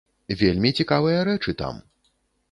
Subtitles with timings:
[0.39, 1.77] Вельмі цікавыя рэчы там.